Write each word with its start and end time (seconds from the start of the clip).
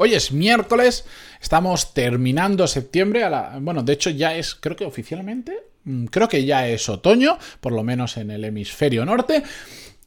Hoy 0.00 0.14
es 0.14 0.30
miércoles, 0.30 1.04
estamos 1.42 1.92
terminando 1.92 2.68
septiembre, 2.68 3.24
a 3.24 3.30
la, 3.30 3.58
bueno, 3.60 3.82
de 3.82 3.94
hecho 3.94 4.10
ya 4.10 4.36
es, 4.36 4.54
creo 4.54 4.76
que 4.76 4.84
oficialmente, 4.84 5.58
mm, 5.82 6.04
creo 6.04 6.28
que 6.28 6.44
ya 6.44 6.68
es 6.68 6.88
otoño, 6.88 7.36
por 7.60 7.72
lo 7.72 7.82
menos 7.82 8.16
en 8.16 8.30
el 8.30 8.44
hemisferio 8.44 9.04
norte. 9.04 9.42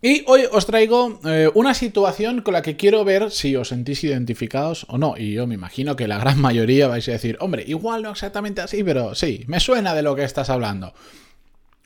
Y 0.01 0.23
hoy 0.27 0.43
os 0.49 0.65
traigo 0.65 1.19
eh, 1.25 1.49
una 1.55 1.73
situación 1.73 2.41
con 2.41 2.53
la 2.53 2.61
que 2.61 2.77
quiero 2.77 3.03
ver 3.03 3.31
si 3.31 3.57
os 3.57 3.67
sentís 3.67 4.05
identificados 4.05 4.85
o 4.87 4.97
no. 4.97 5.15
Y 5.17 5.33
yo 5.33 5.45
me 5.45 5.55
imagino 5.55 5.97
que 5.97 6.07
la 6.07 6.17
gran 6.17 6.39
mayoría 6.41 6.87
vais 6.87 7.09
a 7.09 7.11
decir, 7.11 7.35
hombre, 7.41 7.65
igual 7.67 8.03
no 8.03 8.11
exactamente 8.11 8.61
así, 8.61 8.85
pero 8.85 9.13
sí, 9.13 9.43
me 9.47 9.59
suena 9.59 9.93
de 9.93 10.03
lo 10.03 10.15
que 10.15 10.23
estás 10.23 10.49
hablando. 10.49 10.93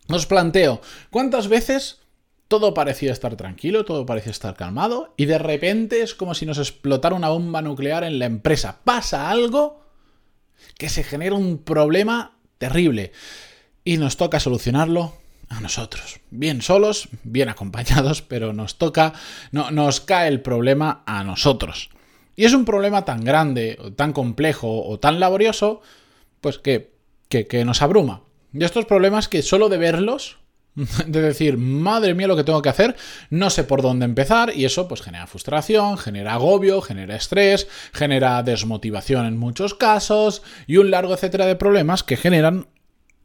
Os 0.09 0.28
planteo, 0.28 0.80
¿cuántas 1.09 1.48
veces 1.48 2.05
todo 2.48 2.73
parecía 2.73 3.12
estar 3.12 3.35
tranquilo, 3.35 3.85
todo 3.85 4.05
parecía 4.05 4.31
estar 4.31 4.55
calmado, 4.55 5.13
y 5.17 5.26
de 5.26 5.38
repente 5.38 6.02
es 6.02 6.13
como 6.13 6.36
si 6.36 6.45
nos 6.45 6.58
explotara 6.58 7.16
una 7.16 7.30
bomba 7.30 7.62
nuclear 7.62 8.03
en 8.03 8.20
la 8.20 8.26
empresa. 8.26 8.80
Pasa 8.84 9.30
algo 9.30 9.84
que 10.77 10.89
se 10.89 11.03
genera 11.03 11.36
un 11.36 11.58
problema 11.58 12.38
terrible 12.58 13.11
y 13.83 13.97
nos 13.97 14.17
toca 14.17 14.39
solucionarlo 14.39 15.14
a 15.50 15.59
nosotros. 15.61 16.20
Bien 16.31 16.61
solos, 16.61 17.09
bien 17.23 17.50
acompañados, 17.50 18.22
pero 18.28 18.53
nos 18.53 18.77
toca, 18.77 19.14
no, 19.52 19.72
nos 19.72 20.02
cae 20.02 20.27
el 20.27 20.42
problema 20.42 21.03
a 21.05 21.23
nosotros. 21.23 21.89
Y 22.36 22.45
es 22.45 22.53
un 22.53 22.66
problema 22.66 23.05
tan 23.05 23.23
grande, 23.23 23.80
tan 23.95 24.11
complejo 24.11 24.86
o 24.86 25.00
tan 25.00 25.20
laborioso, 25.20 25.81
pues 26.42 26.59
que, 26.59 26.92
que, 27.30 27.48
que 27.48 27.64
nos 27.64 27.81
abruma. 27.81 28.23
Y 28.53 28.64
estos 28.64 28.86
problemas 28.86 29.27
que 29.27 29.42
solo 29.42 29.70
de 29.70 29.77
verlos 29.77 30.38
de 31.08 31.22
decir, 31.22 31.58
madre 31.58 32.14
mía 32.14 32.28
lo 32.28 32.36
que 32.36 32.44
tengo 32.44 32.62
que 32.62 32.70
hacer, 32.70 32.95
no 33.30 33.50
sé 33.50 33.64
por 33.64 33.81
dónde 33.81 34.06
empezar 34.06 34.52
y 34.56 34.66
eso 34.66 34.88
pues 34.88 35.02
genera 35.02 35.28
frustración, 35.28 35.98
genera 35.98 36.34
agobio, 36.34 36.82
genera 36.82 37.16
estrés, 37.16 37.67
genera 37.94 38.44
desmotivación 38.44 39.26
en 39.26 39.38
muchos 39.38 39.73
casos 39.73 40.42
y 40.67 40.78
un 40.78 40.92
largo 40.92 41.14
etcétera 41.14 41.45
de 41.45 41.56
problemas 41.56 42.04
que 42.04 42.17
generan 42.17 42.67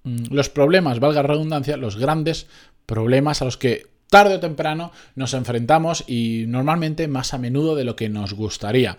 mm, 0.04 0.26
los 0.30 0.48
problemas, 0.48 1.00
valga 1.00 1.22
redundancia, 1.22 1.76
los 1.76 1.96
grandes 1.96 2.46
problemas 2.86 3.42
a 3.42 3.46
los 3.46 3.56
que 3.56 3.88
tarde 4.08 4.34
o 4.34 4.40
temprano 4.40 4.92
nos 5.14 5.34
enfrentamos 5.34 6.04
y 6.06 6.44
normalmente 6.46 7.08
más 7.08 7.34
a 7.34 7.38
menudo 7.38 7.74
de 7.74 7.84
lo 7.84 7.96
que 7.96 8.08
nos 8.08 8.34
gustaría. 8.34 8.98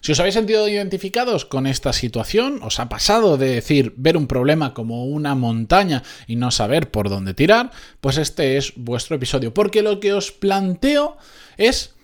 Si 0.00 0.12
os 0.12 0.20
habéis 0.20 0.34
sentido 0.34 0.68
identificados 0.68 1.44
con 1.44 1.66
esta 1.66 1.92
situación, 1.92 2.60
os 2.62 2.80
ha 2.80 2.88
pasado 2.88 3.36
de 3.36 3.48
decir 3.48 3.94
ver 3.96 4.16
un 4.16 4.26
problema 4.26 4.74
como 4.74 5.06
una 5.06 5.34
montaña 5.34 6.02
y 6.26 6.36
no 6.36 6.50
saber 6.50 6.90
por 6.90 7.08
dónde 7.08 7.34
tirar, 7.34 7.70
pues 8.00 8.18
este 8.18 8.56
es 8.56 8.72
vuestro 8.76 9.16
episodio, 9.16 9.52
porque 9.52 9.82
lo 9.82 10.00
que 10.00 10.12
os 10.12 10.32
planteo 10.32 11.16
es 11.56 11.94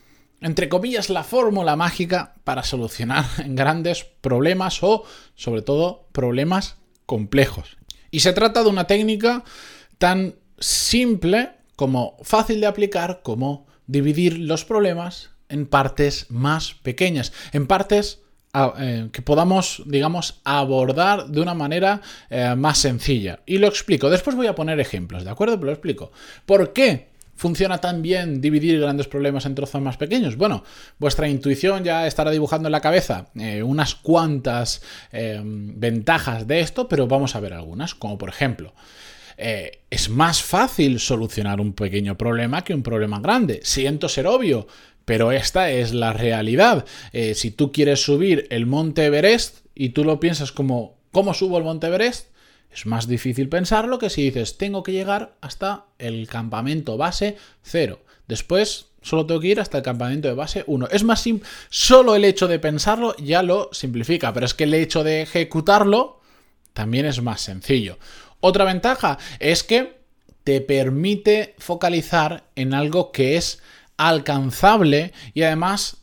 entre 0.45 0.69
comillas, 0.69 1.09
la 1.09 1.25
fórmula 1.25 1.75
mágica 1.75 2.35
para 2.45 2.65
solucionar 2.65 3.25
grandes 3.47 4.05
problemas 4.05 4.83
o, 4.83 5.05
sobre 5.35 5.63
todo, 5.63 6.07
problemas 6.13 6.77
complejos. 7.07 7.79
Y 8.11 8.21
se 8.21 8.35
trata 8.35 8.63
de 8.63 8.69
una 8.69 8.87
técnica 8.87 9.43
tan 9.97 10.35
simple 10.59 11.53
como 11.77 12.19
fácil 12.23 12.61
de 12.61 12.67
aplicar 12.67 13.23
como 13.23 13.67
dividir 13.87 14.39
los 14.39 14.67
problemas 14.67 15.31
en 15.49 15.67
partes 15.67 16.27
más 16.31 16.75
pequeñas, 16.75 17.33
en 17.53 17.67
partes 17.67 18.25
eh, 18.79 19.09
que 19.11 19.21
podamos, 19.21 19.83
digamos, 19.85 20.41
abordar 20.45 21.27
de 21.27 21.41
una 21.41 21.55
manera 21.55 22.01
eh, 22.31 22.55
más 22.57 22.79
sencilla. 22.79 23.41
Y 23.47 23.59
lo 23.59 23.67
explico. 23.67 24.09
Después 24.09 24.37
voy 24.37 24.47
a 24.47 24.55
poner 24.55 24.79
ejemplos, 24.79 25.25
¿de 25.25 25.31
acuerdo? 25.31 25.57
Pero 25.57 25.67
lo 25.67 25.73
explico. 25.73 26.13
¿Por 26.47 26.73
qué 26.73 27.09
funciona 27.35 27.79
tan 27.79 28.01
bien 28.01 28.41
dividir 28.41 28.79
grandes 28.81 29.09
problemas 29.09 29.45
en 29.47 29.57
trozos 29.57 29.83
más 29.83 29.97
pequeños? 29.97 30.37
Bueno, 30.37 30.63
vuestra 30.99 31.29
intuición 31.29 31.83
ya 31.83 32.07
estará 32.07 32.31
dibujando 32.31 32.69
en 32.69 32.73
la 32.73 32.81
cabeza 32.81 33.27
eh, 33.35 33.65
unas 33.65 33.97
cuantas 33.97 34.83
ventajas 35.13 36.47
de 36.47 36.61
esto, 36.61 36.87
pero 36.87 37.09
vamos 37.09 37.35
a 37.35 37.41
ver 37.41 37.55
algunas, 37.55 37.97
como 37.97 38.19
por 38.19 38.29
ejemplo. 38.29 38.73
es 39.37 40.09
más 40.09 40.45
fácil 40.45 41.01
solucionar 41.01 41.61
un 41.61 41.73
pequeño 41.73 42.17
problema 42.17 42.63
que 42.63 42.73
un 42.73 42.85
problema 42.85 43.19
grande. 43.19 43.61
Siento 43.65 44.09
ser 44.09 44.29
obvio, 44.29 44.69
pero 45.05 45.33
esta 45.33 45.71
es 45.71 45.93
la 45.93 46.13
realidad. 46.13 46.85
Eh, 47.13 47.35
si 47.35 47.51
tú 47.51 47.73
quieres 47.73 48.03
subir 48.03 48.47
el 48.51 48.67
Monte 48.67 49.05
Everest 49.05 49.59
y 49.75 49.91
tú 49.91 50.05
lo 50.05 50.21
piensas 50.21 50.53
como, 50.53 50.97
¿cómo 51.13 51.35
subo 51.35 51.59
el 51.59 51.65
Monte 51.65 51.89
Everest? 51.89 52.29
Es 52.71 52.87
más 52.87 53.07
difícil 53.07 53.49
pensarlo 53.49 53.99
que 53.99 54.11
si 54.11 54.23
dices, 54.23 54.59
tengo 54.59 54.83
que 54.83 54.93
llegar 54.93 55.37
hasta 55.41 55.85
el 55.99 56.27
campamento 56.27 56.97
base 56.97 57.37
0. 57.63 58.01
Después 58.27 58.87
solo 59.01 59.27
tengo 59.27 59.41
que 59.41 59.49
ir 59.49 59.61
hasta 59.61 59.79
el 59.79 59.85
campamento 59.85 60.29
de 60.29 60.35
base 60.35 60.65
1. 60.67 60.89
Es 60.91 61.05
más 61.05 61.25
solo 61.69 62.17
el 62.17 62.25
hecho 62.25 62.49
de 62.49 62.59
pensarlo 62.59 63.15
ya 63.19 63.43
lo 63.43 63.69
simplifica, 63.73 64.33
pero 64.33 64.47
es 64.47 64.55
que 64.55 64.65
el 64.65 64.75
hecho 64.75 65.05
de 65.05 65.23
ejecutarlo 65.23 66.21
también 66.73 67.07
es 67.07 67.23
más 67.23 67.43
sencillo. 67.43 67.99
Otra 68.41 68.65
ventaja 68.65 69.19
es 69.39 69.63
que 69.63 70.01
te 70.43 70.61
permite 70.61 71.55
focalizar 71.59 72.45
en 72.57 72.75
algo 72.75 73.13
que 73.13 73.37
es 73.37 73.63
alcanzable 73.97 75.13
y 75.35 75.43
además 75.43 75.99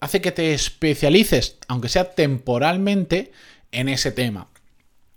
hace 0.00 0.20
que 0.20 0.32
te 0.32 0.54
especialices, 0.54 1.58
aunque 1.68 1.88
sea 1.88 2.12
temporalmente, 2.12 3.32
en 3.72 3.88
ese 3.88 4.12
tema. 4.12 4.48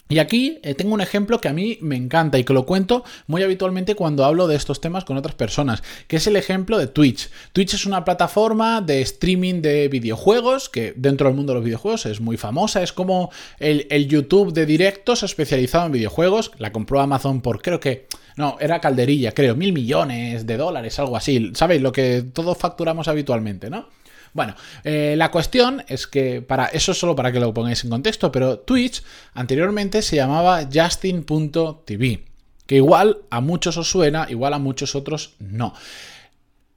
Y 0.10 0.20
aquí 0.20 0.60
eh, 0.62 0.76
tengo 0.76 0.94
un 0.94 1.02
ejemplo 1.02 1.42
que 1.42 1.48
a 1.48 1.54
mí 1.54 1.80
me 1.82 1.96
encanta 1.96 2.38
y 2.38 2.44
que 2.44 2.54
lo 2.54 2.68
cuento 2.68 3.04
muy 3.26 3.42
habitualmente 3.42 3.96
cuando 3.96 4.26
hablo 4.26 4.48
de 4.48 4.56
estos 4.56 4.80
temas 4.80 5.06
con 5.06 5.18
otras 5.18 5.34
personas, 5.34 5.82
que 6.08 6.18
es 6.18 6.28
el 6.28 6.36
ejemplo 6.36 6.78
de 6.78 6.86
Twitch. 6.86 7.30
Twitch 7.52 7.74
es 7.74 7.86
una 7.88 8.06
plataforma 8.06 8.82
de 8.82 9.02
streaming 9.02 9.62
de 9.62 9.88
videojuegos 9.88 10.70
que 10.70 10.94
dentro 10.96 11.28
del 11.28 11.36
mundo 11.36 11.54
de 11.54 11.60
los 11.60 11.66
videojuegos 11.66 12.06
es 12.06 12.22
muy 12.22 12.38
famosa, 12.38 12.84
es 12.84 12.94
como 12.94 13.32
el, 13.58 13.88
el 13.90 14.08
YouTube 14.08 14.54
de 14.54 14.68
directos 14.68 15.24
especializado 15.24 15.88
en 15.88 15.94
videojuegos, 15.94 16.52
la 16.60 16.72
compró 16.72 17.00
Amazon 17.00 17.42
por 17.42 17.62
creo 17.62 17.80
que 17.80 18.06
no, 18.36 18.58
era 18.60 18.80
calderilla, 18.80 19.34
creo, 19.34 19.56
mil 19.56 19.74
millones 19.74 20.46
de 20.46 20.58
dólares, 20.58 20.98
algo 21.00 21.18
así. 21.18 21.52
¿Sabéis? 21.54 21.82
Lo 21.82 21.92
que 21.92 22.24
todos 22.34 22.58
facturamos 22.58 23.08
habitualmente, 23.08 23.70
¿no? 23.70 23.88
Bueno, 24.34 24.56
eh, 24.84 25.14
la 25.16 25.30
cuestión 25.30 25.84
es 25.88 26.08
que 26.08 26.42
para 26.42 26.66
eso 26.66 26.92
es 26.92 26.98
solo 26.98 27.16
para 27.16 27.32
que 27.32 27.40
lo 27.40 27.54
pongáis 27.54 27.84
en 27.84 27.92
contexto, 27.92 28.32
pero 28.32 28.60
Twitch 28.60 29.04
anteriormente 29.34 30.02
se 30.02 30.16
llamaba 30.16 30.68
Justin.tv, 30.74 32.26
que 32.66 32.76
igual 32.76 33.20
a 33.30 33.42
muchos 33.42 33.78
os 33.78 33.90
suena, 33.90 34.26
igual 34.30 34.54
a 34.54 34.60
muchos 34.60 34.96
otros 34.96 35.36
no. 35.38 35.76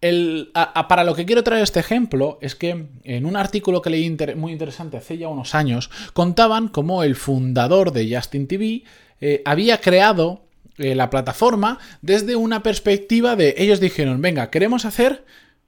para 0.00 1.04
lo 1.04 1.14
que 1.14 1.24
quiero 1.24 1.42
traer 1.42 1.62
este 1.62 1.80
ejemplo 1.80 2.38
es 2.42 2.54
que 2.54 2.88
en 3.04 3.24
un 3.24 3.36
artículo 3.36 3.80
que 3.80 3.88
leí 3.88 4.14
muy 4.36 4.52
interesante 4.52 4.98
hace 4.98 5.16
ya 5.16 5.28
unos 5.28 5.54
años, 5.54 5.88
contaban 6.12 6.68
cómo 6.68 7.04
el 7.04 7.16
fundador 7.16 7.90
de 7.90 8.14
Justin 8.14 8.48
TV 8.48 8.84
eh, 9.22 9.40
había 9.46 9.80
creado 9.80 10.45
eh, 10.78 10.94
la 10.94 11.10
plataforma 11.10 11.78
desde 12.02 12.36
una 12.36 12.62
perspectiva 12.62 13.36
de 13.36 13.54
ellos 13.58 13.80
dijeron, 13.80 14.20
venga, 14.20 14.50
queremos 14.50 14.84
hacer 14.84 15.24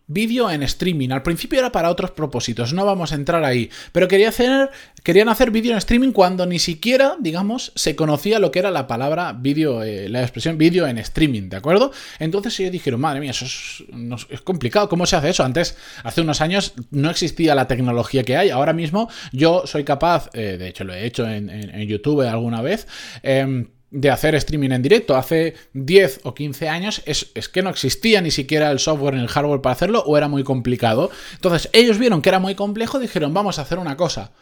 vídeo 0.09 0.51
en 0.51 0.63
streaming. 0.65 1.11
Al 1.11 1.23
principio 1.23 1.59
era 1.59 1.71
para 1.71 1.91
otros 1.91 2.11
propósitos, 2.11 2.73
no 2.73 2.85
vamos 2.85 3.13
a 3.13 3.15
entrar 3.15 3.45
ahí, 3.45 3.71
pero 3.93 4.09
quería 4.09 4.31
hacer, 4.31 4.71
querían 5.05 5.29
hacer 5.29 5.51
vídeo 5.51 5.73
en 5.73 5.79
streaming 5.79 6.13
cuando 6.13 6.47
ni 6.47 6.59
siquiera, 6.59 7.17
digamos, 7.21 7.73
se 7.77 7.95
conocía 7.95 8.39
lo 8.39 8.51
que 8.51 8.59
era 8.59 8.71
la 8.71 8.87
palabra 8.87 9.33
vídeo, 9.35 9.83
eh, 9.83 10.09
la 10.09 10.23
expresión 10.23 10.59
vídeo 10.59 10.87
en 10.87 10.99
streaming, 10.99 11.51
¿de 11.51 11.59
acuerdo? 11.59 11.93
Entonces 12.19 12.59
ellos 12.59 12.73
dijeron, 12.73 13.01
madre 13.01 13.21
mía, 13.21 13.31
eso 13.31 13.45
es, 13.45 14.41
complicado, 14.43 14.89
¿cómo 14.89 15.07
se 15.07 15.17
hace 15.17 15.29
eso? 15.29 15.45
Antes, 15.45 15.77
hace 16.03 16.23
unos 16.23 16.41
años, 16.41 16.73
no 16.91 17.11
existía 17.11 17.55
la 17.55 17.69
tecnología 17.69 18.25
que 18.25 18.37
hay, 18.37 18.49
ahora 18.49 18.73
mismo 18.73 19.11
yo 19.33 19.65
soy 19.67 19.85
capaz, 19.85 20.31
eh, 20.33 20.57
de 20.59 20.69
hecho 20.69 20.85
lo 20.85 20.95
he 20.95 21.05
hecho 21.05 21.29
en, 21.29 21.51
en 21.51 21.87
YouTube 21.87 22.23
alguna 22.23 22.63
vez, 22.63 22.89
eh, 23.23 23.67
de 23.91 24.11
hacer 24.11 24.35
streaming 24.35 24.71
en 24.71 24.83
directo. 24.83 25.17
Hace 25.17 25.55
10 25.73 26.21
o 26.25 26.35
15 26.35 26.69
años 26.69 27.03
es, 27.07 27.25
que 27.49 27.63
no 27.63 27.71
existía 27.71 28.21
ni 28.21 28.31
siquiera 28.31 28.71
el 28.71 28.79
software 28.79 29.15
ni 29.15 29.21
el 29.21 29.29
hardware 29.29 29.61
para 29.61 29.73
hacerlo 29.73 30.03
o 30.07 30.17
era 30.17 30.29
muy 30.29 30.45
complicado. 30.45 31.11
Entonces 31.35 31.71
ellos 31.73 31.99
vieron 31.99 32.23
que 32.23 32.29
era 32.29 32.39
muy 32.39 32.55
complejo, 32.55 32.99
dijeron 32.99 33.33
vamos 33.33 33.59
a 33.59 33.63
hacer 33.63 33.79
una 33.79 33.97
cosa. 33.97 34.33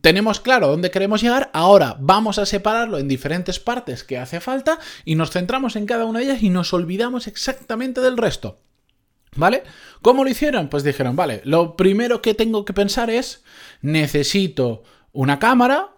Tenemos 0.00 0.40
claro 0.40 0.68
dónde 0.68 0.90
queremos 0.90 1.20
llegar, 1.20 1.50
ahora 1.52 1.96
vamos 2.00 2.38
a 2.38 2.46
separarlo 2.46 2.98
en 2.98 3.06
diferentes 3.06 3.60
partes 3.60 4.02
que 4.02 4.18
hace 4.18 4.40
falta 4.40 4.78
y 5.04 5.14
nos 5.14 5.30
centramos 5.30 5.76
en 5.76 5.86
cada 5.86 6.06
una 6.06 6.20
de 6.20 6.26
ellas 6.26 6.42
y 6.42 6.48
nos 6.48 6.72
olvidamos 6.72 7.26
exactamente 7.26 8.00
del 8.00 8.16
resto. 8.16 8.58
¿Vale? 9.36 9.64
¿Cómo 10.00 10.22
lo 10.22 10.30
hicieron? 10.30 10.68
Pues 10.68 10.84
dijeron, 10.84 11.16
vale, 11.16 11.42
lo 11.44 11.76
primero 11.76 12.22
que 12.22 12.34
tengo 12.34 12.64
que 12.64 12.72
pensar 12.72 13.10
es, 13.10 13.42
necesito 13.82 14.84
una 15.12 15.40
cámara 15.40 15.93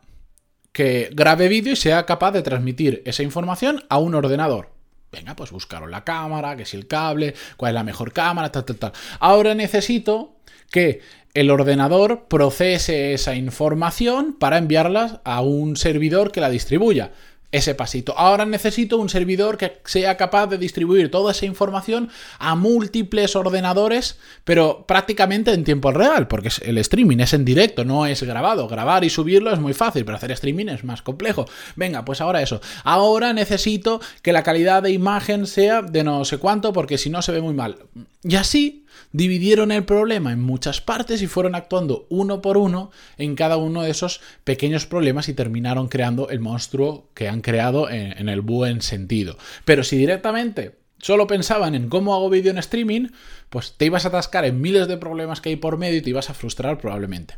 que 0.76 1.08
grabe 1.10 1.48
vídeo 1.48 1.72
y 1.72 1.76
sea 1.76 2.04
capaz 2.04 2.32
de 2.32 2.42
transmitir 2.42 3.00
esa 3.06 3.22
información 3.22 3.82
a 3.88 3.96
un 3.96 4.14
ordenador. 4.14 4.72
Venga, 5.10 5.34
pues 5.34 5.50
buscaron 5.50 5.90
la 5.90 6.04
cámara, 6.04 6.54
que 6.54 6.66
si 6.66 6.76
el 6.76 6.86
cable, 6.86 7.34
cuál 7.56 7.70
es 7.70 7.74
la 7.76 7.82
mejor 7.82 8.12
cámara, 8.12 8.52
tal, 8.52 8.66
tal, 8.66 8.76
tal. 8.76 8.92
Ahora 9.18 9.54
necesito 9.54 10.36
que 10.70 11.00
el 11.32 11.50
ordenador 11.50 12.26
procese 12.28 13.14
esa 13.14 13.34
información 13.34 14.36
para 14.38 14.58
enviarla 14.58 15.22
a 15.24 15.40
un 15.40 15.76
servidor 15.76 16.30
que 16.30 16.42
la 16.42 16.50
distribuya 16.50 17.12
ese 17.56 17.74
pasito. 17.74 18.16
Ahora 18.16 18.46
necesito 18.46 18.98
un 18.98 19.08
servidor 19.08 19.56
que 19.56 19.80
sea 19.84 20.16
capaz 20.16 20.46
de 20.46 20.58
distribuir 20.58 21.10
toda 21.10 21.32
esa 21.32 21.46
información 21.46 22.10
a 22.38 22.54
múltiples 22.54 23.36
ordenadores, 23.36 24.18
pero 24.44 24.84
prácticamente 24.86 25.52
en 25.52 25.64
tiempo 25.64 25.92
real, 25.92 26.28
porque 26.28 26.50
el 26.62 26.78
streaming 26.78 27.18
es 27.18 27.32
en 27.32 27.44
directo, 27.44 27.84
no 27.84 28.06
es 28.06 28.22
grabado. 28.22 28.68
Grabar 28.68 29.04
y 29.04 29.10
subirlo 29.10 29.52
es 29.52 29.58
muy 29.58 29.74
fácil, 29.74 30.04
pero 30.04 30.16
hacer 30.16 30.32
streaming 30.32 30.66
es 30.66 30.84
más 30.84 31.02
complejo. 31.02 31.46
Venga, 31.74 32.04
pues 32.04 32.20
ahora 32.20 32.42
eso. 32.42 32.60
Ahora 32.84 33.32
necesito 33.32 34.00
que 34.22 34.32
la 34.32 34.42
calidad 34.42 34.82
de 34.82 34.92
imagen 34.92 35.46
sea 35.46 35.82
de 35.82 36.04
no 36.04 36.24
sé 36.24 36.38
cuánto, 36.38 36.72
porque 36.72 36.98
si 36.98 37.10
no 37.10 37.22
se 37.22 37.32
ve 37.32 37.40
muy 37.40 37.54
mal. 37.54 37.78
Y 38.22 38.36
así 38.36 38.85
dividieron 39.12 39.72
el 39.72 39.84
problema 39.84 40.32
en 40.32 40.40
muchas 40.40 40.80
partes 40.80 41.22
y 41.22 41.26
fueron 41.26 41.54
actuando 41.54 42.06
uno 42.08 42.42
por 42.42 42.56
uno 42.56 42.90
en 43.18 43.34
cada 43.34 43.56
uno 43.56 43.82
de 43.82 43.90
esos 43.90 44.20
pequeños 44.44 44.86
problemas 44.86 45.28
y 45.28 45.34
terminaron 45.34 45.88
creando 45.88 46.28
el 46.28 46.40
monstruo 46.40 47.10
que 47.14 47.28
han 47.28 47.40
creado 47.40 47.90
en, 47.90 48.28
el 48.28 48.40
buen 48.40 48.82
sentido. 48.82 49.36
Pero 49.64 49.84
si 49.84 49.96
directamente 49.96 50.78
solo 50.98 51.26
pensaban 51.26 51.74
en 51.74 51.88
cómo 51.88 52.14
hago 52.14 52.30
vídeo 52.30 52.50
en 52.50 52.58
streaming, 52.58 53.08
pues 53.50 53.74
te 53.76 53.86
ibas 53.86 54.04
a 54.04 54.08
atascar 54.08 54.44
en 54.44 54.60
miles 54.60 54.88
de 54.88 54.96
problemas 54.96 55.40
que 55.40 55.50
hay 55.50 55.56
por 55.56 55.78
medio 55.78 55.98
y 55.98 56.02
te 56.02 56.10
ibas 56.10 56.30
a 56.30 56.34
frustrar 56.34 56.78
probablemente. 56.78 57.34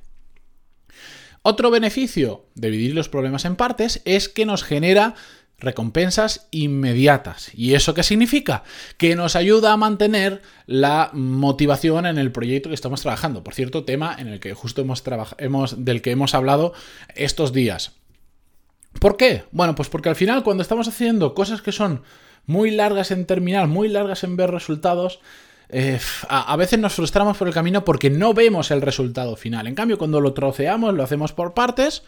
Otro 1.43 1.70
beneficio 1.70 2.46
de 2.55 2.70
dividir 2.70 2.94
los 2.94 3.08
problemas 3.08 3.44
en 3.44 3.56
partes 3.56 4.02
es 4.05 4.28
que 4.28 4.44
nos 4.44 4.64
genera 4.64 5.14
recompensas 5.58 6.46
inmediatas. 6.50 7.50
¿Y 7.55 7.75
eso 7.75 7.94
qué 7.94 8.02
significa? 8.02 8.62
Que 8.96 9.16
nos 9.16 9.37
ayuda 9.37 9.72
a 9.72 9.76
mantener 9.76 10.40
la 10.66 11.10
motivación 11.12 12.06
en 12.06 12.19
el 12.19 12.31
proyecto 12.31 12.69
que 12.69 12.75
estamos 12.75 13.02
trabajando. 13.02 13.43
Por 13.43 13.55
cierto, 13.55 13.84
tema 13.84 14.14
en 14.19 14.28
el 14.28 14.40
que 14.40 14.55
justo 14.55 14.82
hemos, 14.82 15.02
hemos 15.38 15.84
del 15.84 16.00
que 16.00 16.12
hemos 16.12 16.34
hablado 16.34 16.72
estos 17.14 17.52
días. 17.52 17.93
¿Por 19.00 19.16
qué? 19.16 19.44
Bueno, 19.50 19.75
pues 19.75 19.88
porque 19.88 20.08
al 20.08 20.16
final 20.16 20.43
cuando 20.43 20.62
estamos 20.62 20.88
haciendo 20.88 21.34
cosas 21.34 21.60
que 21.60 21.72
son 21.72 22.02
muy 22.46 22.70
largas 22.70 23.10
en 23.10 23.26
terminar, 23.26 23.66
muy 23.69 23.88
largas 23.88 24.25
en 24.25 24.37
ver 24.37 24.50
resultados, 24.50 25.20
eh, 25.69 26.00
a, 26.28 26.52
a, 26.52 26.56
veces 26.56 26.78
nos 26.78 26.94
frustramos 26.94 27.37
por 27.37 27.46
el 27.46 27.52
camino 27.52 27.84
porque 27.84 28.10
no 28.10 28.32
vemos 28.32 28.70
el 28.70 28.81
resultado 28.81 29.37
final. 29.37 29.66
En 29.66 29.75
cambio, 29.75 29.99
cuando 29.99 30.20
lo 30.20 30.32
troceamos, 30.32 30.94
lo 30.94 31.02
hacemos 31.02 31.32
por 31.32 31.52
partes, 31.52 32.02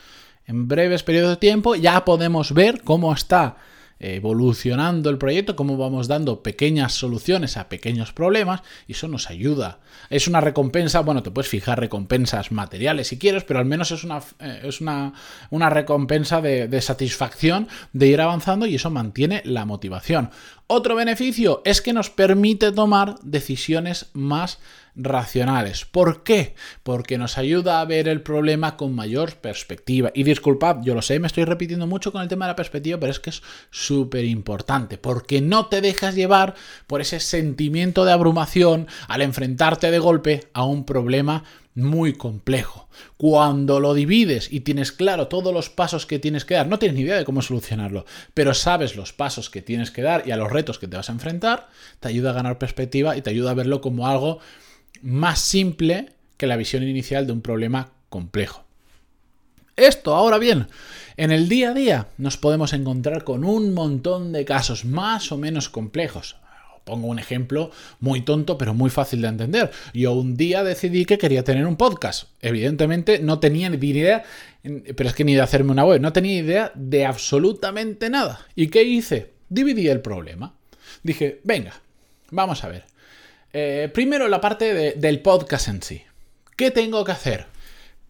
en 0.47 0.69
breves 0.69 1.03
periodos 1.03 1.31
de 1.31 1.37
tiempo 1.37 1.75
ya 1.75 2.05
podemos 2.05 2.53
ver 2.53 2.83
cómo 2.83 3.13
está 3.13 3.57
evolucionando 4.01 5.11
el 5.11 5.19
proyecto, 5.19 5.55
cómo 5.55 5.77
vamos 5.77 6.09
dando 6.09 6.43
pequeñas 6.43 6.95
soluciones 6.95 7.59
a 7.59 7.69
pequeños 7.69 8.13
problemas 8.13 8.63
y 8.89 8.93
eso 8.93 9.09
nos 9.09 9.29
ayuda. 9.29 9.79
Es 10.09 10.27
una 10.27 10.41
recompensa, 10.41 11.01
bueno, 11.01 11.23
te 11.23 11.31
puedes 11.31 11.51
fijar 11.51 11.79
recompensas 11.79 12.51
materiales 12.51 13.09
si 13.09 13.19
quieres, 13.19 13.45
pero 13.45 13.61
al 13.61 13.67
menos 13.67 13.91
es 13.91 14.03
una, 14.03 14.23
eh, 14.39 14.63
es 14.65 14.81
una, 14.81 15.13
una 15.51 15.69
recompensa 15.69 16.41
de, 16.41 16.67
de 16.67 16.81
satisfacción 16.81 17.69
de 17.93 18.07
ir 18.07 18.21
avanzando 18.23 18.65
y 18.65 18.75
eso 18.75 18.91
mantiene 18.91 19.43
la 19.45 19.67
motivación. 19.67 20.31
Otro 20.73 20.95
beneficio 20.95 21.63
es 21.65 21.81
que 21.81 21.93
nos 21.93 22.11
permite 22.11 22.71
tomar 22.71 23.17
decisiones 23.25 24.07
más 24.13 24.61
racionales. 24.95 25.85
¿Por 25.85 26.23
qué? 26.23 26.55
Porque 26.85 27.19
nos 27.19 27.39
ayuda 27.39 27.81
a 27.81 27.85
ver 27.85 28.07
el 28.07 28.23
problema 28.23 28.77
con 28.77 28.95
mayor 28.95 29.35
perspectiva. 29.35 30.13
Y 30.15 30.23
disculpad, 30.23 30.77
yo 30.83 30.95
lo 30.95 31.03
sé, 31.03 31.19
me 31.19 31.27
estoy 31.27 31.45
repitiendo 31.45 31.89
mucho 31.89 32.13
con 32.13 32.23
el 32.23 32.29
tema 32.29 32.45
de 32.45 32.53
la 32.53 32.57
perspectiva, 32.57 33.01
pero 33.01 33.11
es 33.11 33.19
que 33.19 33.31
es 33.31 33.43
súper 33.71 34.25
importante, 34.25 34.97
porque 34.97 35.41
no 35.41 35.67
te 35.67 35.81
dejas 35.81 36.15
llevar 36.15 36.55
por 36.87 37.01
ese 37.01 37.19
sentimiento 37.19 38.05
de 38.05 38.13
abrumación 38.13 38.87
al 39.09 39.23
enfrentarte 39.23 39.91
de 39.91 39.99
golpe 39.99 40.51
a 40.53 40.63
un 40.63 40.85
problema 40.85 41.43
muy 41.75 42.13
complejo. 42.13 42.89
Cuando 43.17 43.81
lo 43.81 43.95
divides 43.95 44.53
y 44.53 44.61
tienes 44.61 44.93
claro 44.93 45.29
todos 45.29 45.55
los 45.55 45.71
pasos 45.71 46.07
que 46.07 46.19
tienes 46.19 46.45
que 46.45 46.55
dar, 46.55 46.67
no 46.67 46.79
tienes 46.79 46.97
ni 46.97 47.03
idea 47.03 47.17
de 47.17 47.25
cómo 47.25 47.43
solucionarlo, 47.43 48.05
pero 48.35 48.55
sabes 48.55 48.97
los 48.97 49.13
pasos 49.13 49.51
que 49.51 49.63
tienes 49.63 49.91
que 49.91 50.03
dar 50.03 50.27
y 50.27 50.33
a 50.33 50.37
los 50.37 50.51
retos 50.51 50.79
que 50.79 50.89
te 50.89 50.97
vas 50.97 51.09
a 51.09 51.13
enfrentar, 51.13 51.69
te 52.01 52.09
ayuda 52.09 52.31
a 52.31 52.35
ganar 52.35 52.59
perspectiva 52.59 53.17
y 53.17 53.23
te 53.23 53.31
ayuda 53.31 53.53
a 53.53 53.55
verlo 53.55 53.81
como 53.81 54.09
algo 54.09 54.41
más 55.03 55.41
simple 55.41 56.13
que 56.37 56.47
la 56.47 56.57
visión 56.57 56.83
inicial 56.83 57.27
de 57.27 57.33
un 57.33 57.43
problema 57.43 57.93
complejo. 58.09 58.65
Esto, 59.77 60.15
ahora 60.15 60.39
bien, 60.39 60.69
en 61.17 61.31
el 61.31 61.49
día 61.49 61.71
a 61.71 61.75
día 61.75 62.09
nos 62.19 62.37
podemos 62.37 62.73
encontrar 62.73 63.25
con 63.25 63.45
un 63.45 63.73
montón 63.73 64.33
de 64.33 64.45
casos 64.45 64.85
más 64.85 65.33
o 65.33 65.39
menos 65.39 65.69
complejos. 65.69 66.37
Pongo 66.85 67.09
un 67.09 67.19
ejemplo 67.19 67.71
muy 68.01 68.23
tonto, 68.23 68.59
pero 68.59 68.75
muy 68.75 68.91
fácil 68.91 69.23
de 69.23 69.29
entender. 69.29 69.71
Yo 69.95 70.13
un 70.13 70.37
día 70.37 70.65
decidí 70.65 71.05
que 71.05 71.19
quería 71.19 71.45
tener 71.45 71.67
un 71.67 71.77
podcast. 71.77 72.29
Evidentemente 72.41 73.19
no 73.19 73.39
tenía 73.39 73.69
ni 73.69 73.77
idea, 73.87 74.25
pero 74.97 75.09
es 75.09 75.15
que 75.15 75.25
ni 75.25 75.35
de 75.35 75.43
hacerme 75.43 75.73
una 75.73 75.85
web, 75.85 76.01
no 76.01 76.13
tenía 76.13 76.39
idea 76.39 76.73
de 76.75 77.07
absolutamente 77.07 78.11
nada. 78.11 78.47
¿Y 78.55 78.69
qué 78.69 78.83
hice? 78.83 79.33
Dividí 79.49 79.89
el 79.89 80.01
problema. 80.01 80.55
Dije, 81.03 81.41
venga, 81.45 81.75
vamos 82.31 82.65
a 82.65 82.69
ver. 82.69 82.85
Eh, 83.53 83.91
primero 83.93 84.29
la 84.29 84.41
parte 84.41 84.95
del 84.97 85.21
podcast 85.21 85.69
en 85.69 85.83
sí. 85.83 86.03
¿Qué 86.57 86.71
tengo 86.71 87.05
que 87.05 87.13
hacer? 87.13 87.47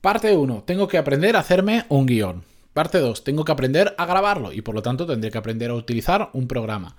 Parte 0.00 0.36
1, 0.36 0.64
tengo 0.66 0.88
que 0.88 0.98
aprender 0.98 1.36
a 1.36 1.40
hacerme 1.40 1.84
un 1.88 2.06
guion. 2.06 2.44
Parte 2.72 2.98
2, 2.98 3.24
tengo 3.24 3.44
que 3.44 3.52
aprender 3.52 3.94
a 3.98 4.06
grabarlo 4.06 4.52
y 4.52 4.62
por 4.62 4.74
lo 4.74 4.82
tanto 4.82 5.06
tendré 5.06 5.30
que 5.30 5.38
aprender 5.38 5.70
a 5.70 5.74
utilizar 5.74 6.30
un 6.32 6.48
programa. 6.48 6.96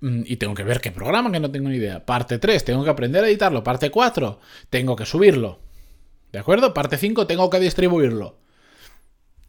Mm, 0.00 0.22
y 0.26 0.36
tengo 0.36 0.54
que 0.54 0.64
ver 0.64 0.80
qué 0.80 0.92
programa 0.92 1.30
que 1.32 1.40
no 1.40 1.50
tengo 1.50 1.68
ni 1.68 1.76
idea. 1.76 2.04
Parte 2.04 2.38
3, 2.38 2.64
tengo 2.64 2.84
que 2.84 2.90
aprender 2.90 3.24
a 3.24 3.28
editarlo. 3.28 3.64
Parte 3.64 3.90
4, 3.90 4.40
tengo 4.70 4.96
que 4.96 5.06
subirlo. 5.06 5.60
¿De 6.32 6.38
acuerdo? 6.38 6.74
Parte 6.74 6.98
5, 6.98 7.26
tengo 7.26 7.50
que 7.50 7.60
distribuirlo 7.60 8.36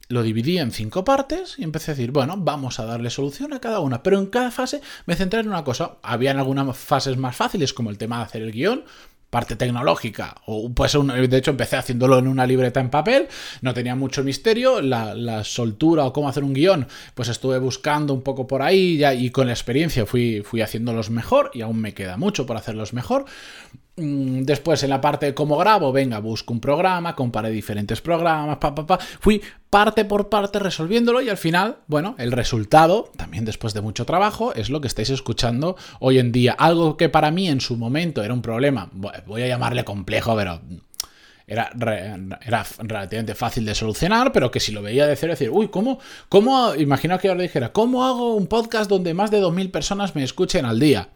lo 0.09 0.23
dividí 0.23 0.57
en 0.57 0.71
cinco 0.71 1.03
partes 1.03 1.57
y 1.59 1.63
empecé 1.63 1.91
a 1.91 1.93
decir, 1.93 2.11
bueno, 2.11 2.35
vamos 2.35 2.79
a 2.79 2.85
darle 2.85 3.11
solución 3.11 3.53
a 3.53 3.61
cada 3.61 3.79
una. 3.79 4.01
Pero 4.01 4.17
en 4.17 4.25
cada 4.25 4.49
fase 4.49 4.81
me 5.05 5.15
centré 5.15 5.39
en 5.39 5.47
una 5.47 5.63
cosa. 5.63 5.97
Habían 6.01 6.39
algunas 6.39 6.75
fases 6.75 7.15
más 7.15 7.35
fáciles, 7.35 7.73
como 7.73 7.91
el 7.91 7.99
tema 7.99 8.17
de 8.17 8.23
hacer 8.23 8.41
el 8.41 8.51
guion, 8.51 8.83
parte 9.29 9.55
tecnológica, 9.55 10.35
o 10.45 10.69
pues 10.73 10.93
de 10.93 11.37
hecho 11.37 11.51
empecé 11.51 11.77
haciéndolo 11.77 12.17
en 12.17 12.27
una 12.27 12.47
libreta 12.47 12.79
en 12.79 12.89
papel, 12.89 13.27
no 13.61 13.73
tenía 13.73 13.95
mucho 13.95 14.23
misterio, 14.23 14.81
la, 14.81 15.43
soltura 15.43 16.05
o 16.05 16.13
cómo 16.13 16.27
hacer 16.27 16.43
un 16.43 16.53
guion, 16.53 16.87
pues 17.13 17.29
estuve 17.29 17.59
buscando 17.59 18.13
un 18.13 18.21
poco 18.21 18.47
por 18.47 18.61
ahí 18.61 18.97
ya, 18.97 19.13
y 19.13 19.29
con 19.29 19.47
la 19.47 19.53
experiencia 19.53 20.05
fui, 20.05 20.41
fui 20.43 20.61
haciéndolos 20.61 21.09
mejor 21.09 21.51
y 21.53 21.61
aún 21.61 21.79
me 21.79 21.93
queda 21.93 22.17
mucho 22.17 22.45
por 22.45 22.57
hacerlos 22.57 22.93
mejor. 22.93 23.25
Mm, 23.99 24.43
después, 24.43 24.81
en 24.83 24.89
la 24.89 25.01
parte 25.01 25.25
de 25.25 25.33
cómo 25.33 25.57
grabo, 25.57 25.91
venga, 25.91 26.19
busco 26.19 26.53
un 26.53 26.61
programa, 26.61 27.15
comparé 27.15 27.49
diferentes 27.49 27.99
programas, 27.99 28.57
pa, 28.57 28.73
pa, 28.73 28.87
pa. 28.87 28.97
Fui 28.97 29.41
parte 29.69 30.05
por 30.05 30.29
parte 30.29 30.57
resolviéndolo 30.57 31.21
y 31.21 31.29
al 31.29 31.37
final, 31.37 31.77
bueno, 31.87 32.15
el 32.17 32.31
resultado, 32.31 33.11
también 33.17 33.43
después 33.43 33.73
de 33.73 33.81
mucho 33.81 34.05
trabajo, 34.05 34.53
es 34.53 34.69
lo 34.69 34.79
que 34.79 34.87
estáis 34.87 35.09
escuchando 35.09 35.75
hoy 35.99 36.17
en 36.17 36.31
día. 36.31 36.55
Algo 36.57 36.95
que 36.95 37.09
para 37.09 37.29
mí 37.29 37.49
en 37.49 37.59
su 37.59 37.75
momento 37.75 38.23
era 38.23 38.33
un 38.33 38.41
problema, 38.41 38.89
voy 39.25 39.41
a 39.41 39.47
llamarle 39.47 39.83
complejo, 39.83 40.33
pero 40.35 40.61
era, 41.45 41.71
era, 42.45 42.65
relativamente 42.79 43.35
fácil 43.35 43.65
de 43.65 43.75
solucionar, 43.75 44.31
pero 44.31 44.49
que 44.49 44.61
si 44.61 44.71
lo 44.71 44.81
veía 44.81 45.07
de 45.07 45.15
cero, 45.15 45.33
decir, 45.33 45.49
uy, 45.51 45.67
¿cómo? 45.67 45.99
cómo 46.29 46.73
imagino 46.75 47.19
que 47.19 47.27
ahora 47.27 47.41
dijera, 47.41 47.73
¿cómo 47.73 48.05
hago 48.05 48.35
un 48.35 48.47
podcast 48.47 48.89
donde 48.89 49.13
más 49.13 49.29
de 49.29 49.41
2.000 49.41 49.71
personas 49.71 50.15
me 50.15 50.23
escuchen 50.23 50.65
al 50.65 50.79
día? 50.79 51.09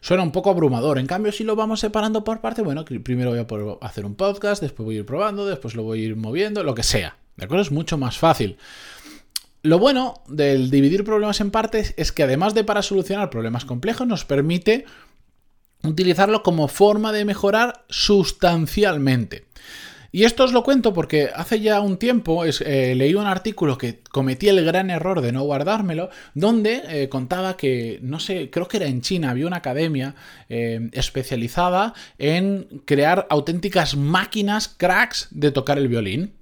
Suena 0.00 0.22
un 0.22 0.32
poco 0.32 0.50
abrumador. 0.50 0.98
En 0.98 1.06
cambio, 1.06 1.32
si 1.32 1.44
lo 1.44 1.56
vamos 1.56 1.80
separando 1.80 2.24
por 2.24 2.40
parte, 2.40 2.62
bueno, 2.62 2.84
primero 2.84 3.30
voy 3.30 3.38
a 3.80 3.86
hacer 3.86 4.04
un 4.04 4.14
podcast, 4.14 4.62
después 4.62 4.84
voy 4.84 4.96
a 4.96 4.98
ir 4.98 5.06
probando, 5.06 5.46
después 5.46 5.74
lo 5.74 5.82
voy 5.82 6.00
a 6.00 6.04
ir 6.04 6.16
moviendo, 6.16 6.62
lo 6.62 6.74
que 6.74 6.82
sea. 6.82 7.16
¿De 7.36 7.44
acuerdo? 7.44 7.62
Es 7.62 7.72
mucho 7.72 7.98
más 7.98 8.18
fácil. 8.18 8.56
Lo 9.62 9.78
bueno 9.78 10.22
del 10.28 10.70
dividir 10.70 11.04
problemas 11.04 11.40
en 11.40 11.50
partes 11.50 11.92
es 11.96 12.12
que 12.12 12.22
además 12.22 12.54
de 12.54 12.64
para 12.64 12.82
solucionar 12.82 13.30
problemas 13.30 13.64
complejos, 13.64 14.06
nos 14.06 14.24
permite 14.24 14.84
utilizarlo 15.82 16.42
como 16.42 16.68
forma 16.68 17.12
de 17.12 17.24
mejorar 17.24 17.84
sustancialmente. 17.88 19.46
Y 20.16 20.24
esto 20.24 20.44
os 20.44 20.54
lo 20.54 20.62
cuento 20.62 20.94
porque 20.94 21.28
hace 21.34 21.60
ya 21.60 21.78
un 21.82 21.98
tiempo 21.98 22.46
eh, 22.46 22.94
leí 22.94 23.14
un 23.14 23.26
artículo 23.26 23.76
que 23.76 24.00
cometí 24.10 24.48
el 24.48 24.64
gran 24.64 24.88
error 24.88 25.20
de 25.20 25.30
no 25.30 25.42
guardármelo, 25.42 26.08
donde 26.32 26.82
eh, 26.88 27.10
contaba 27.10 27.58
que, 27.58 27.98
no 28.00 28.18
sé, 28.18 28.48
creo 28.48 28.66
que 28.66 28.78
era 28.78 28.86
en 28.86 29.02
China, 29.02 29.28
había 29.28 29.46
una 29.46 29.58
academia 29.58 30.14
eh, 30.48 30.88
especializada 30.92 31.92
en 32.16 32.80
crear 32.86 33.26
auténticas 33.28 33.94
máquinas 33.94 34.68
cracks 34.68 35.28
de 35.32 35.50
tocar 35.50 35.76
el 35.76 35.88
violín. 35.88 36.32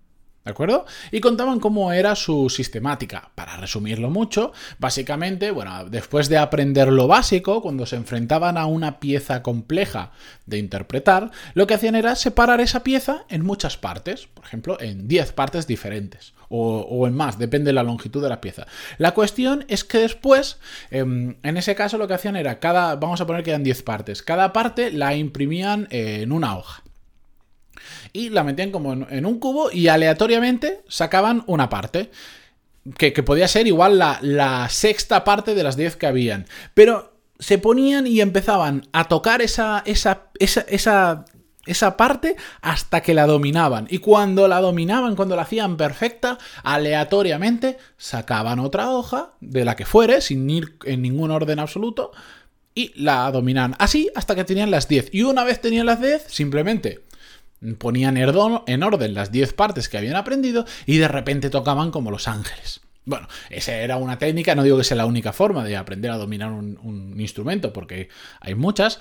¿De 0.44 0.50
acuerdo? 0.50 0.84
Y 1.10 1.20
contaban 1.20 1.58
cómo 1.58 1.90
era 1.92 2.14
su 2.14 2.50
sistemática. 2.50 3.30
Para 3.34 3.56
resumirlo 3.56 4.10
mucho, 4.10 4.52
básicamente, 4.78 5.50
bueno, 5.50 5.86
después 5.88 6.28
de 6.28 6.36
aprender 6.36 6.88
lo 6.88 7.08
básico, 7.08 7.62
cuando 7.62 7.86
se 7.86 7.96
enfrentaban 7.96 8.58
a 8.58 8.66
una 8.66 9.00
pieza 9.00 9.42
compleja 9.42 10.12
de 10.44 10.58
interpretar, 10.58 11.30
lo 11.54 11.66
que 11.66 11.72
hacían 11.72 11.94
era 11.94 12.14
separar 12.14 12.60
esa 12.60 12.82
pieza 12.82 13.24
en 13.30 13.42
muchas 13.42 13.78
partes, 13.78 14.26
por 14.26 14.44
ejemplo, 14.44 14.78
en 14.80 15.08
10 15.08 15.32
partes 15.32 15.66
diferentes, 15.66 16.34
o, 16.50 17.06
en 17.06 17.14
más, 17.14 17.38
depende 17.38 17.68
de 17.68 17.72
la 17.72 17.82
longitud 17.82 18.22
de 18.22 18.28
la 18.28 18.42
pieza. 18.42 18.66
La 18.98 19.14
cuestión 19.14 19.64
es 19.68 19.82
que 19.82 19.98
después, 19.98 20.58
em, 20.90 21.36
en 21.42 21.56
ese 21.56 21.74
caso, 21.74 21.96
lo 21.96 22.06
que 22.06 22.14
hacían 22.14 22.36
era 22.36 22.60
cada, 22.60 22.96
vamos 22.96 23.22
a 23.22 23.26
poner 23.26 23.44
que 23.44 23.50
eran 23.50 23.64
10 23.64 23.82
partes, 23.82 24.22
cada 24.22 24.52
parte 24.52 24.92
la 24.92 25.16
imprimían 25.16 25.88
en 25.90 26.32
una 26.32 26.58
hoja 26.58 26.84
y 28.12 28.30
la 28.30 28.44
metían 28.44 28.70
como 28.70 28.92
en, 28.92 29.26
un 29.26 29.38
cubo 29.38 29.70
y 29.70 29.88
aleatoriamente 29.88 30.82
sacaban 30.88 31.44
una 31.46 31.68
parte. 31.68 32.10
Que, 32.98 33.12
podía 33.22 33.48
ser 33.48 33.66
igual 33.66 33.98
la, 33.98 34.68
sexta 34.70 35.24
parte 35.24 35.54
de 35.54 35.62
las 35.62 35.76
10 35.76 35.96
que 35.96 36.06
habían. 36.06 36.46
Pero 36.74 37.14
se 37.38 37.58
ponían 37.58 38.06
y 38.06 38.20
empezaban 38.20 38.86
a 38.92 39.08
tocar 39.08 39.40
esa, 39.42 39.82
esa, 39.86 40.28
esa, 40.38 41.24
esa 41.66 41.96
parte 41.96 42.36
hasta 42.60 43.00
que 43.00 43.14
la 43.14 43.26
dominaban. 43.26 43.86
Y 43.90 43.98
cuando 43.98 44.48
la 44.48 44.60
dominaban, 44.60 45.16
cuando 45.16 45.36
la 45.36 45.42
hacían 45.42 45.76
perfecta, 45.76 46.38
aleatoriamente 46.62 47.78
sacaban 47.96 48.58
otra 48.58 48.90
hoja, 48.90 49.32
de 49.40 49.64
la 49.64 49.76
que 49.76 49.86
fuere, 49.86 50.20
sin 50.20 50.48
ir 50.50 50.76
en 50.84 51.02
ningún 51.02 51.30
orden 51.30 51.58
absoluto, 51.58 52.12
y 52.74 52.92
la 53.00 53.30
dominaban. 53.30 53.76
Así 53.78 54.10
hasta 54.14 54.34
que 54.34 54.44
tenían 54.44 54.70
las 54.70 54.88
10. 54.88 55.10
Y 55.12 55.22
una 55.22 55.44
vez 55.44 55.60
tenían 55.60 55.86
las 55.86 56.00
10, 56.00 56.24
simplemente 56.28 57.03
ponían 57.78 58.16
en 58.16 58.82
orden 58.82 59.14
las 59.14 59.32
10 59.32 59.52
partes 59.54 59.88
que 59.88 59.98
habían 59.98 60.16
aprendido 60.16 60.64
y 60.86 60.98
de 60.98 61.08
repente 61.08 61.50
tocaban 61.50 61.90
como 61.90 62.10
los 62.10 62.28
ángeles. 62.28 62.80
Bueno, 63.06 63.28
esa 63.50 63.74
era 63.74 63.96
una 63.96 64.18
técnica, 64.18 64.54
no 64.54 64.62
digo 64.62 64.78
que 64.78 64.84
sea 64.84 64.96
la 64.96 65.06
única 65.06 65.32
forma 65.32 65.64
de 65.64 65.76
aprender 65.76 66.10
a 66.10 66.16
dominar 66.16 66.50
un, 66.50 67.14
instrumento, 67.18 67.72
porque 67.72 68.08
hay 68.40 68.54
muchas. 68.54 69.00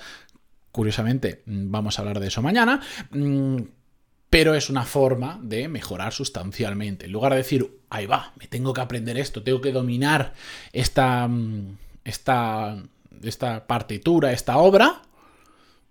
Curiosamente, 0.72 1.42
mm, 1.46 1.70
vamos 1.70 1.98
a 1.98 2.02
hablar 2.02 2.20
de 2.20 2.28
eso 2.28 2.42
mañana. 2.42 2.80
Mm, 3.10 3.62
pero 4.28 4.54
es 4.54 4.68
una 4.68 4.84
forma 4.84 5.38
de 5.42 5.68
mejorar 5.68 6.12
sustancialmente. 6.12 7.06
En 7.06 7.12
lugar 7.12 7.32
de 7.32 7.38
decir, 7.38 7.78
ahí 7.88 8.06
va, 8.06 8.32
me 8.36 8.48
tengo 8.48 8.74
que 8.74 8.80
aprender 8.80 9.16
esto, 9.16 9.42
tengo 9.42 9.60
que 9.60 9.72
dominar 9.72 10.34
esta, 10.72 11.28
mm, 11.28 11.78
esta, 12.04 12.76
esta 13.22 13.66
partitura, 13.66 14.32
esta 14.32 14.58
obra, 14.58 15.02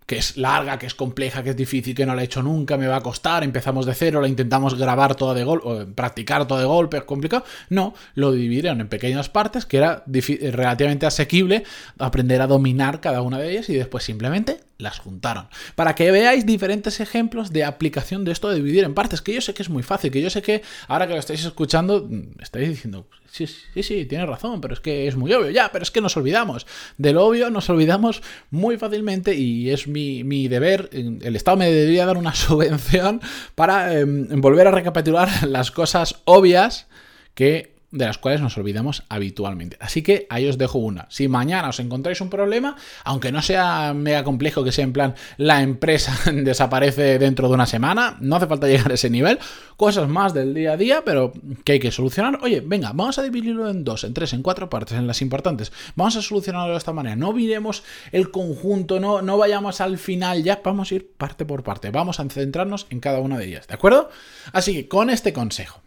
que 0.05 0.17
es 0.17 0.37
larga, 0.37 0.77
que 0.79 0.85
es 0.85 0.95
compleja, 0.95 1.43
que 1.43 1.51
es 1.51 1.55
difícil, 1.55 1.95
que 1.95 2.05
no 2.05 2.15
la 2.15 2.21
he 2.21 2.25
hecho 2.25 2.41
nunca, 2.41 2.77
me 2.77 2.87
va 2.87 2.97
a 2.97 3.01
costar, 3.01 3.43
empezamos 3.43 3.85
de 3.85 3.93
cero, 3.93 4.21
la 4.21 4.27
intentamos 4.27 4.75
grabar 4.75 5.15
toda 5.15 5.33
de 5.33 5.43
golpe, 5.43 5.85
practicar 5.93 6.47
todo 6.47 6.59
de 6.59 6.65
golpe, 6.65 6.97
es 6.97 7.03
complicado. 7.03 7.43
No, 7.69 7.93
lo 8.15 8.31
dividieron 8.31 8.81
en 8.81 8.87
pequeñas 8.87 9.29
partes, 9.29 9.65
que 9.65 9.77
era 9.77 10.03
relativamente 10.05 11.05
asequible 11.05 11.63
aprender 11.97 12.41
a 12.41 12.47
dominar 12.47 13.01
cada 13.01 13.21
una 13.21 13.37
de 13.39 13.51
ellas 13.51 13.69
y 13.69 13.75
después 13.75 14.03
simplemente 14.03 14.59
las 14.77 14.99
juntaron. 14.99 15.47
Para 15.75 15.95
que 15.95 16.11
veáis 16.11 16.45
diferentes 16.45 16.99
ejemplos 16.99 17.51
de 17.51 17.63
aplicación 17.63 18.25
de 18.25 18.31
esto 18.31 18.49
de 18.49 18.55
dividir 18.55 18.83
en 18.83 18.93
partes, 18.93 19.21
que 19.21 19.33
yo 19.33 19.41
sé 19.41 19.53
que 19.53 19.63
es 19.63 19.69
muy 19.69 19.83
fácil, 19.83 20.11
que 20.11 20.21
yo 20.21 20.29
sé 20.29 20.41
que 20.41 20.61
ahora 20.87 21.07
que 21.07 21.13
lo 21.13 21.19
estáis 21.19 21.43
escuchando, 21.45 22.07
mm, 22.09 22.41
estáis 22.41 22.69
diciendo, 22.69 23.07
sí, 23.31 23.47
sí, 23.47 23.83
sí, 23.83 24.05
tienes 24.05 24.27
razón, 24.27 24.61
pero 24.61 24.73
es 24.73 24.79
que 24.79 25.07
es 25.07 25.15
muy 25.15 25.31
obvio, 25.33 25.49
ya, 25.49 25.71
pero 25.71 25.83
es 25.83 25.91
que 25.91 26.01
nos 26.01 26.17
olvidamos. 26.17 26.67
Del 26.97 27.17
obvio 27.17 27.49
nos 27.49 27.69
olvidamos 27.69 28.21
muy 28.51 28.77
fácilmente 28.77 29.35
y 29.35 29.69
es 29.69 29.87
mi, 29.87 30.47
deber, 30.47 30.89
el 30.91 31.35
Estado 31.35 31.57
me 31.57 31.71
debería 31.71 32.05
dar 32.05 32.17
una 32.17 32.35
subvención 32.35 33.21
para 33.55 33.99
em, 33.99 34.27
volver 34.41 34.67
a 34.67 34.71
recapitular 34.71 35.29
las 35.47 35.71
cosas 35.71 36.21
obvias 36.25 36.87
que 37.35 37.72
de 37.93 38.07
las 38.07 38.17
cuales 38.17 38.41
nos 38.41 38.57
olvidamos 38.57 39.03
habitualmente. 39.07 39.77
Así 39.79 40.01
que 40.01 40.25
ahí 40.29 40.47
os 40.47 40.57
dejo 40.57 40.79
una. 40.79 41.05
Si 41.09 41.27
mañana 41.27 41.69
os 41.69 41.79
encontráis 41.79 42.19
un 42.21 42.29
problema, 42.29 42.75
aunque 43.03 43.31
no 43.31 43.41
sea 43.41 43.93
mega 43.93 44.23
complejo, 44.23 44.63
que 44.63 44.71
sea 44.71 44.83
en 44.83 44.93
plan 44.93 45.15
la 45.37 45.61
empresa 45.61 46.17
desaparece 46.33 47.19
dentro 47.19 47.47
de 47.47 47.53
una 47.53 47.67
semana, 47.67 48.17
no 48.19 48.35
hace 48.35 48.47
falta 48.47 48.67
llegar 48.67 48.91
a 48.91 48.95
ese 48.95 49.11
nivel, 49.11 49.37
cosas 49.77 50.09
más 50.09 50.33
del 50.33 50.55
día 50.55 50.73
a 50.73 50.77
día, 50.77 51.03
pero 51.05 51.33
que 51.63 51.73
hay 51.73 51.79
que 51.79 51.91
solucionar. 51.91 52.39
Oye, 52.41 52.61
venga, 52.61 52.91
vamos 52.93 53.19
a 53.19 53.23
dividirlo 53.23 53.69
en 53.69 53.83
dos, 53.83 54.03
en 54.03 54.13
tres, 54.15 54.33
en 54.33 54.41
cuatro 54.41 54.69
partes, 54.69 54.97
en 54.97 55.05
las 55.05 55.21
importantes. 55.21 55.71
Vamos 55.95 56.15
a 56.15 56.23
solucionarlo 56.23 56.71
de 56.71 56.79
esta 56.79 56.93
manera. 56.93 57.15
No 57.15 57.31
miremos 57.31 57.83
el 58.11 58.31
conjunto, 58.31 58.99
no, 58.99 59.21
no 59.21 59.37
vayamos 59.37 59.81
al 59.81 59.99
final 59.99 60.43
ya, 60.43 60.61
vamos 60.63 60.91
a 60.91 60.95
ir 60.95 61.11
parte 61.15 61.45
por 61.45 61.61
parte. 61.61 61.91
Vamos 61.91 62.19
a 62.19 62.27
centrarnos 62.27 62.87
en 62.89 62.99
cada 62.99 63.19
una 63.19 63.37
de 63.37 63.45
ellas, 63.45 63.67
¿de 63.67 63.75
acuerdo? 63.75 64.09
Así 64.51 64.73
que 64.73 64.87
con 64.87 65.11
este 65.11 65.31
consejo 65.31 65.83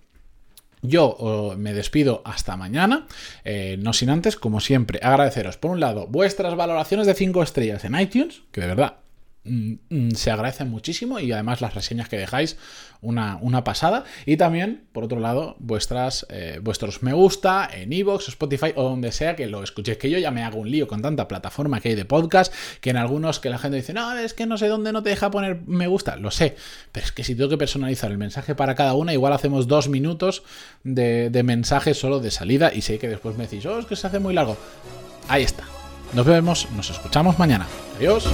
yo 0.82 1.54
me 1.56 1.72
despido 1.72 2.22
hasta 2.24 2.56
mañana, 2.56 3.06
eh, 3.44 3.76
no 3.80 3.92
sin 3.92 4.10
antes, 4.10 4.36
como 4.36 4.60
siempre, 4.60 5.00
agradeceros, 5.02 5.56
por 5.56 5.70
un 5.70 5.80
lado, 5.80 6.06
vuestras 6.06 6.54
valoraciones 6.56 7.06
de 7.06 7.14
5 7.14 7.42
estrellas 7.42 7.84
en 7.84 7.98
iTunes, 7.98 8.42
que 8.52 8.60
de 8.60 8.66
verdad 8.68 8.96
se 10.14 10.30
agradecen 10.30 10.70
muchísimo 10.70 11.18
y 11.18 11.32
además 11.32 11.60
las 11.60 11.74
reseñas 11.74 12.08
que 12.08 12.16
dejáis 12.16 12.56
una, 13.00 13.38
una 13.40 13.64
pasada. 13.64 14.04
Y 14.24 14.36
también 14.36 14.84
por 14.92 15.04
otro 15.04 15.20
lado 15.20 15.56
vuestras 15.58 16.26
eh, 16.30 16.60
vuestros 16.62 17.02
me 17.02 17.12
gusta 17.12 17.68
en 17.72 17.92
iVoox, 17.92 18.28
Spotify 18.28 18.72
o 18.74 18.82
donde 18.82 19.12
sea 19.12 19.36
que 19.36 19.46
lo 19.46 19.62
escuchéis 19.62 19.98
que 19.98 20.10
yo 20.10 20.18
ya 20.18 20.30
me 20.30 20.42
hago 20.42 20.58
un 20.58 20.70
lío 20.70 20.88
con 20.88 21.02
tanta 21.02 21.28
plataforma 21.28 21.80
que 21.80 21.90
hay 21.90 21.94
de 21.94 22.04
podcast 22.04 22.52
que 22.80 22.90
en 22.90 22.96
algunos 22.96 23.40
que 23.40 23.50
la 23.50 23.58
gente 23.58 23.76
dice 23.76 23.92
no 23.92 24.16
es 24.16 24.34
que 24.34 24.46
no 24.46 24.58
sé 24.58 24.68
dónde 24.68 24.92
no 24.92 25.02
te 25.02 25.10
deja 25.10 25.30
poner 25.30 25.62
me 25.66 25.86
gusta 25.86 26.16
lo 26.16 26.30
sé 26.30 26.56
pero 26.92 27.06
es 27.06 27.12
que 27.12 27.24
si 27.24 27.34
tengo 27.34 27.50
que 27.50 27.58
personalizar 27.58 28.10
el 28.10 28.18
mensaje 28.18 28.54
para 28.54 28.74
cada 28.74 28.94
una 28.94 29.12
igual 29.12 29.32
hacemos 29.32 29.66
dos 29.66 29.88
minutos 29.88 30.42
de, 30.84 31.30
de 31.30 31.42
mensaje 31.42 31.94
solo 31.94 32.20
de 32.20 32.30
salida 32.30 32.72
y 32.72 32.82
sé 32.82 32.98
que 32.98 33.08
después 33.08 33.36
me 33.36 33.46
decís 33.46 33.64
oh 33.66 33.78
es 33.78 33.86
que 33.86 33.96
se 33.96 34.06
hace 34.06 34.18
muy 34.18 34.34
largo 34.34 34.56
ahí 35.28 35.42
está. 35.42 35.64
Nos 36.12 36.24
vemos 36.24 36.68
nos 36.76 36.90
escuchamos 36.90 37.38
mañana. 37.38 37.66
Adiós 37.96 38.28